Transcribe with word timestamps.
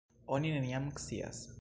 Oni 0.37 0.53
neniam 0.55 0.91
scias. 1.07 1.47